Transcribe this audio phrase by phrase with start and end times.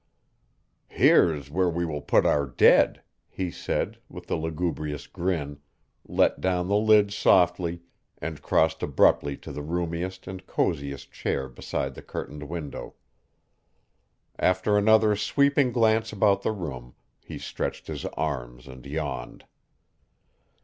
[0.87, 5.59] "Here's where we will put our dead," he said, with a lugubrious grin,
[6.07, 7.83] let down the lid softly
[8.17, 12.95] and crossed abruptly to the roomiest and coziest chair beside the curtained window.
[14.39, 19.45] After another sweeping glance about the room he stretched his arms and yawned.